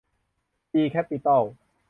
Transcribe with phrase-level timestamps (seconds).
[0.71, 1.43] จี แคปปิตอล